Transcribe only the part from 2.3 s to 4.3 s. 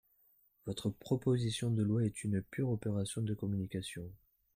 pure opération de communication.